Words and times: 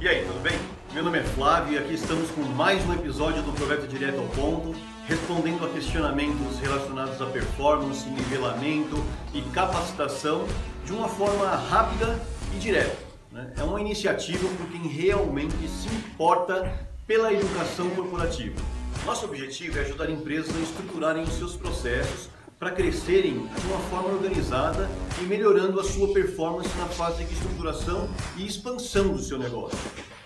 E 0.00 0.08
aí, 0.08 0.24
tudo 0.26 0.42
bem? 0.42 0.58
Meu 0.92 1.04
nome 1.04 1.20
é 1.20 1.22
Flávio 1.22 1.74
e 1.74 1.78
aqui 1.78 1.94
estamos 1.94 2.28
com 2.32 2.40
mais 2.40 2.84
um 2.84 2.92
episódio 2.92 3.40
do 3.44 3.52
Projeto 3.52 3.86
Direto 3.86 4.18
ao 4.18 4.26
Ponto, 4.30 4.74
respondendo 5.06 5.64
a 5.64 5.68
questionamentos 5.68 6.58
relacionados 6.58 7.22
a 7.22 7.26
performance, 7.26 8.08
nivelamento 8.08 8.96
e 9.32 9.42
capacitação 9.52 10.44
de 10.84 10.92
uma 10.92 11.08
forma 11.08 11.54
rápida 11.54 12.20
e 12.52 12.58
direta. 12.58 12.98
Né? 13.30 13.52
É 13.56 13.62
uma 13.62 13.80
iniciativa 13.80 14.48
por 14.48 14.66
quem 14.66 14.88
realmente 14.88 15.68
se 15.68 15.86
importa 15.86 16.68
pela 17.06 17.32
educação 17.32 17.90
corporativa. 17.90 18.60
Nosso 19.06 19.26
objetivo 19.26 19.78
é 19.78 19.82
ajudar 19.82 20.10
empresas 20.10 20.52
a 20.56 20.58
estruturarem 20.58 21.26
seus 21.26 21.54
processos 21.54 22.28
para 22.62 22.70
crescerem 22.70 23.44
de 23.44 23.66
uma 23.66 23.80
forma 23.90 24.10
organizada 24.10 24.88
e 25.20 25.24
melhorando 25.24 25.80
a 25.80 25.82
sua 25.82 26.12
performance 26.12 26.68
na 26.78 26.86
fase 26.86 27.24
de 27.24 27.34
estruturação 27.34 28.08
e 28.36 28.46
expansão 28.46 29.08
do 29.08 29.18
seu 29.18 29.36
negócio. 29.36 29.76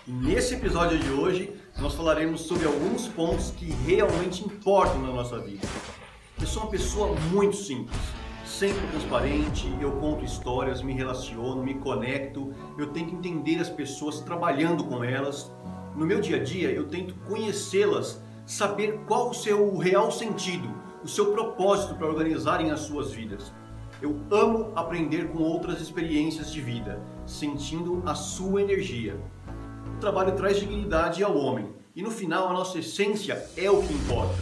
E 0.05 0.11
nesse 0.11 0.53
episódio 0.53 0.99
de 0.99 1.09
hoje, 1.09 1.51
nós 1.79 1.95
falaremos 1.95 2.41
sobre 2.41 2.67
alguns 2.67 3.07
pontos 3.07 3.49
que 3.49 3.65
realmente 3.87 4.45
importam 4.45 5.01
na 5.01 5.11
nossa 5.11 5.39
vida. 5.39 5.67
Eu 6.39 6.45
sou 6.45 6.61
uma 6.61 6.69
pessoa 6.69 7.15
muito 7.31 7.55
simples, 7.55 7.97
sempre 8.45 8.85
transparente, 8.91 9.75
eu 9.81 9.93
conto 9.93 10.23
histórias, 10.23 10.83
me 10.83 10.93
relaciono, 10.93 11.63
me 11.63 11.73
conecto, 11.73 12.53
eu 12.77 12.85
tento 12.85 13.15
entender 13.15 13.59
as 13.59 13.69
pessoas 13.69 14.19
trabalhando 14.19 14.83
com 14.83 15.03
elas. 15.03 15.51
No 15.95 16.05
meu 16.05 16.21
dia 16.21 16.37
a 16.37 16.43
dia, 16.43 16.69
eu 16.69 16.87
tento 16.87 17.15
conhecê-las, 17.27 18.21
saber 18.45 18.99
qual 19.07 19.31
o 19.31 19.33
seu 19.33 19.75
real 19.77 20.11
sentido, 20.11 20.71
o 21.03 21.07
seu 21.07 21.31
propósito 21.31 21.95
para 21.95 22.07
organizarem 22.07 22.71
as 22.71 22.81
suas 22.81 23.11
vidas. 23.11 23.53
Eu 24.01 24.19
amo 24.31 24.71
aprender 24.75 25.29
com 25.29 25.39
outras 25.39 25.81
experiências 25.81 26.51
de 26.51 26.61
vida, 26.61 27.01
sentindo 27.25 28.03
a 28.05 28.13
sua 28.13 28.61
energia. 28.61 29.19
O 29.95 29.99
trabalho 29.99 30.35
traz 30.35 30.59
dignidade 30.59 31.23
ao 31.23 31.35
homem 31.35 31.73
e 31.95 32.01
no 32.01 32.11
final 32.11 32.47
a 32.47 32.53
nossa 32.53 32.79
essência 32.79 33.43
é 33.55 33.69
o 33.71 33.81
que 33.81 33.93
importa. 33.93 34.35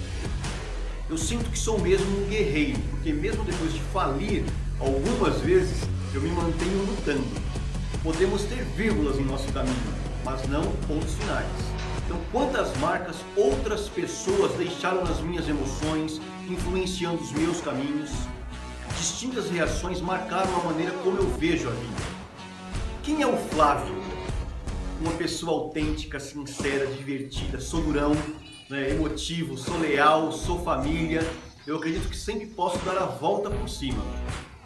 Eu 1.10 1.18
sinto 1.18 1.50
que 1.50 1.58
sou 1.58 1.80
mesmo 1.80 2.06
um 2.18 2.28
guerreiro, 2.28 2.80
porque 2.90 3.14
mesmo 3.14 3.44
depois 3.44 3.74
de 3.74 3.80
falir 3.94 4.44
algumas 4.80 5.40
vezes, 5.40 5.88
eu 6.14 6.22
me 6.22 6.30
mantenho 6.30 6.86
lutando. 6.86 7.24
Podemos 8.04 8.44
ter 8.44 8.64
vírgulas 8.76 9.18
em 9.18 9.24
nosso 9.24 9.52
caminho, 9.54 9.76
mas 10.24 10.48
não 10.50 10.64
pontos 10.88 11.14
finais. 11.14 11.75
Então, 12.06 12.20
quantas 12.32 12.76
marcas 12.78 13.18
outras 13.36 13.90
pessoas 13.90 14.54
deixaram 14.54 15.04
nas 15.04 15.20
minhas 15.22 15.50
emoções, 15.50 16.22
influenciando 16.48 17.22
os 17.22 17.32
meus 17.32 17.60
caminhos? 17.62 18.12
Distintas 18.98 19.50
reações 19.50 20.00
marcaram 20.00 20.56
a 20.56 20.64
maneira 20.64 20.92
como 21.04 21.18
eu 21.18 21.28
vejo 21.32 21.68
a 21.68 21.72
vida. 21.72 22.02
Quem 23.02 23.22
é 23.22 23.28
o 23.28 23.36
Flávio? 23.36 23.96
Uma 25.02 25.14
pessoa 25.14 25.52
autêntica, 25.52 26.20
sincera, 26.20 26.88
divertida, 26.88 27.60
sou 27.60 27.82
durão, 27.82 28.12
né, 28.70 28.92
emotivo, 28.92 29.58
sou 29.58 29.78
leal, 29.80 30.32
sou 30.32 30.64
família. 30.64 31.28
Eu 31.66 31.78
acredito 31.78 32.08
que 32.08 32.18
sempre 32.18 32.46
posso 32.46 32.78
dar 32.86 32.98
a 32.98 33.06
volta 33.06 33.50
por 33.50 33.68
cima. 33.68 34.02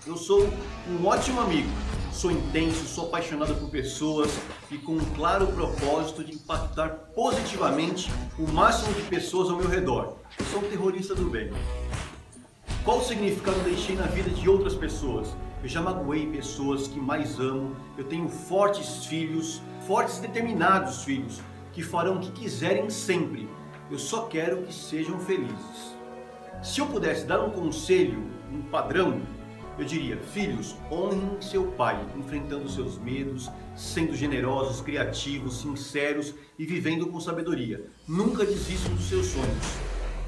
Eu 0.06 0.18
sou 0.18 0.48
um 0.90 1.06
ótimo 1.06 1.42
amigo, 1.42 1.70
sou 2.12 2.32
intenso, 2.32 2.86
sou 2.86 3.06
apaixonado 3.06 3.56
por 3.56 3.70
pessoas 3.70 4.32
e 4.72 4.78
com 4.78 4.94
um 4.94 5.06
claro 5.16 5.48
propósito 5.48 6.24
de 6.24 6.34
impactar 6.34 6.90
positivamente 7.16 8.12
o 8.38 8.52
máximo 8.52 8.94
de 8.94 9.02
pessoas 9.04 9.50
ao 9.50 9.58
meu 9.58 9.70
redor. 9.70 10.18
Eu 10.38 10.46
sou 10.46 10.60
um 10.60 10.70
terrorista 10.70 11.16
do 11.16 11.30
bem. 11.30 11.52
Qual 12.84 13.00
o 13.00 13.04
significado 13.04 13.60
deixei 13.60 13.96
na 13.96 14.08
vida 14.08 14.30
de 14.30 14.50
outras 14.50 14.76
pessoas? 14.76 15.28
Eu 15.62 15.68
já 15.68 15.82
magoei 15.82 16.26
pessoas 16.28 16.88
que 16.88 17.00
mais 17.00 17.40
amo. 17.40 17.76
Eu 17.98 18.06
tenho 18.06 18.30
fortes 18.30 19.06
filhos, 19.06 19.62
fortes 19.86 20.20
determinados 20.20 21.04
filhos, 21.04 21.42
que 21.74 21.84
farão 21.84 22.16
o 22.16 22.20
que 22.20 22.32
quiserem 22.32 22.90
sempre. 22.90 23.50
Eu 23.92 24.00
só 24.00 24.24
quero 24.24 24.64
que 24.64 24.74
sejam 24.74 25.20
felizes. 25.20 25.98
Se 26.64 26.80
eu 26.80 26.88
pudesse 26.88 27.26
dar 27.26 27.42
um 27.42 27.50
conselho, 27.52 28.24
um 28.52 28.62
padrão, 28.62 29.22
eu 29.80 29.86
diria: 29.86 30.18
filhos, 30.18 30.76
honrem 30.92 31.38
seu 31.42 31.68
pai, 31.72 32.06
enfrentando 32.18 32.70
seus 32.70 32.98
medos, 32.98 33.50
sendo 33.76 34.14
generosos, 34.16 34.82
criativos, 34.82 35.62
sinceros 35.62 36.34
e 36.58 36.66
vivendo 36.66 37.08
com 37.08 37.20
sabedoria. 37.20 37.86
Nunca 38.08 38.46
desistam 38.46 38.94
dos 38.94 39.08
seus 39.08 39.28
sonhos. 39.28 39.66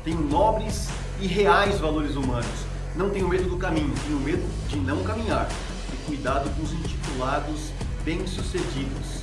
Tenho 0.04 0.22
nobres 0.22 0.88
e 1.22 1.28
reais 1.28 1.80
valores 1.80 2.16
humanos. 2.16 2.66
Não 2.96 3.10
tenho 3.10 3.28
medo 3.28 3.50
do 3.50 3.58
caminho, 3.58 3.94
tenho 4.06 4.20
medo 4.20 4.44
de 4.68 4.78
não 4.78 5.04
caminhar. 5.04 5.50
E 5.94 6.06
cuidado 6.06 6.50
com 6.56 6.64
os 6.64 6.72
intitulados 6.72 7.72
bem-sucedidos. 8.04 9.22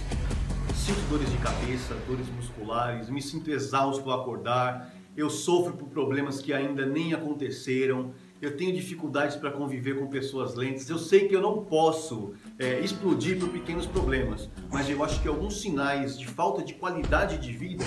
Sinto 0.74 1.00
dores 1.10 1.30
de 1.30 1.38
cabeça, 1.38 1.94
dores 2.06 2.28
musculares, 2.28 3.10
me 3.10 3.20
sinto 3.20 3.50
exausto 3.50 4.10
ao 4.10 4.20
acordar. 4.20 4.94
Eu 5.16 5.28
sofro 5.28 5.72
por 5.72 5.88
problemas 5.88 6.40
que 6.40 6.52
ainda 6.52 6.86
nem 6.86 7.12
aconteceram 7.12 8.12
eu 8.40 8.56
tenho 8.56 8.72
dificuldades 8.72 9.36
para 9.36 9.50
conviver 9.50 9.98
com 9.98 10.06
pessoas 10.06 10.54
lentes. 10.54 10.88
Eu 10.88 10.98
sei 10.98 11.26
que 11.26 11.34
eu 11.34 11.40
não 11.40 11.64
posso 11.64 12.34
é, 12.58 12.80
explodir 12.80 13.38
por 13.38 13.48
pequenos 13.48 13.86
problemas, 13.86 14.48
mas 14.70 14.88
eu 14.88 15.02
acho 15.02 15.20
que 15.20 15.28
alguns 15.28 15.60
sinais 15.60 16.18
de 16.18 16.26
falta 16.26 16.62
de 16.62 16.74
qualidade 16.74 17.38
de 17.38 17.52
vida 17.52 17.84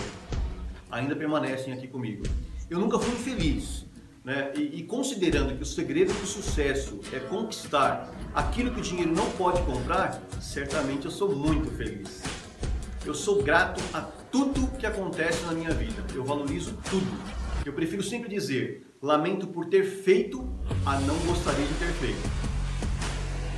ainda 0.91 1.15
permanecem 1.15 1.73
aqui 1.73 1.87
comigo. 1.87 2.23
Eu 2.69 2.79
nunca 2.79 2.99
fui 2.99 3.15
feliz, 3.15 3.85
né? 4.23 4.51
E, 4.55 4.79
e, 4.79 4.83
considerando 4.83 5.55
que 5.55 5.63
o 5.63 5.65
segredo 5.65 6.13
do 6.13 6.27
sucesso 6.27 6.99
é 7.11 7.19
conquistar 7.19 8.13
aquilo 8.33 8.71
que 8.71 8.79
o 8.79 8.83
dinheiro 8.83 9.13
não 9.13 9.29
pode 9.31 9.61
comprar, 9.63 10.21
certamente 10.39 11.05
eu 11.05 11.11
sou 11.11 11.33
muito 11.33 11.71
feliz. 11.71 12.21
Eu 13.05 13.15
sou 13.15 13.41
grato 13.41 13.81
a 13.93 14.01
tudo 14.01 14.67
que 14.77 14.85
acontece 14.85 15.43
na 15.45 15.53
minha 15.53 15.71
vida. 15.71 16.05
Eu 16.13 16.23
valorizo 16.23 16.77
tudo. 16.89 17.07
Eu 17.65 17.73
prefiro 17.73 18.03
sempre 18.03 18.29
dizer: 18.29 18.85
lamento 19.01 19.47
por 19.47 19.65
ter 19.65 19.83
feito 19.83 20.47
a 20.85 20.99
não 20.99 21.15
gostaria 21.25 21.65
de 21.65 21.73
ter 21.73 21.91
feito. 21.93 22.29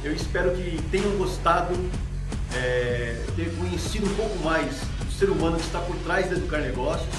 Eu 0.01 0.13
espero 0.13 0.51
que 0.51 0.81
tenham 0.89 1.11
gostado, 1.17 1.73
é, 2.55 3.21
ter 3.35 3.53
conhecido 3.57 4.05
um 4.05 4.15
pouco 4.15 4.37
mais 4.39 4.79
do 5.05 5.11
ser 5.11 5.29
humano 5.29 5.57
que 5.57 5.63
está 5.63 5.79
por 5.79 5.97
trás 5.97 6.29
da 6.29 6.37
Educar 6.37 6.59
Negócios. 6.59 7.13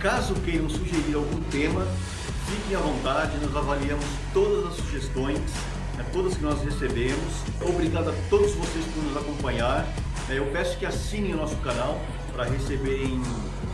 Caso 0.00 0.34
queiram 0.44 0.68
sugerir 0.68 1.14
algum 1.14 1.40
tema, 1.44 1.86
fiquem 2.46 2.76
à 2.76 2.80
vontade, 2.80 3.36
nós 3.38 3.54
avaliamos 3.54 4.04
todas 4.32 4.72
as 4.72 4.74
sugestões, 4.76 5.38
né, 5.96 6.04
todas 6.12 6.36
que 6.36 6.42
nós 6.42 6.60
recebemos. 6.62 7.32
Obrigado 7.60 8.08
a 8.10 8.14
todos 8.28 8.52
vocês 8.52 8.84
por 8.86 9.04
nos 9.04 9.16
acompanhar. 9.16 9.86
É, 10.28 10.38
eu 10.38 10.46
peço 10.46 10.76
que 10.76 10.86
assinem 10.86 11.34
o 11.34 11.36
nosso 11.36 11.56
canal 11.56 12.00
para 12.30 12.44
receberem 12.44 13.20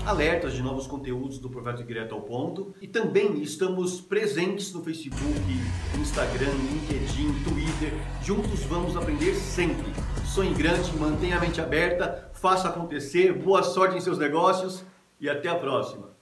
alertas 0.04 0.54
de 0.54 0.62
novos 0.62 0.86
conteúdos 0.86 1.38
do 1.38 1.50
Projeto 1.50 1.84
Direto 1.84 2.14
ao 2.14 2.22
Ponto. 2.22 2.74
E 2.80 2.86
também 2.86 3.42
estamos 3.42 4.00
presentes 4.00 4.72
no 4.72 4.82
Facebook, 4.82 5.40
Instagram, 5.98 6.52
LinkedIn, 6.52 7.32
Twitter. 7.44 7.92
Juntos 8.22 8.60
vamos 8.64 8.96
aprender 8.96 9.34
sempre. 9.34 9.92
Sonhe 10.24 10.54
grande, 10.54 10.96
mantenha 10.96 11.36
a 11.36 11.40
mente 11.40 11.60
aberta, 11.60 12.30
faça 12.32 12.68
acontecer, 12.68 13.32
boa 13.32 13.62
sorte 13.62 13.96
em 13.96 14.00
seus 14.00 14.18
negócios 14.18 14.84
e 15.20 15.28
até 15.28 15.48
a 15.48 15.56
próxima. 15.56 16.15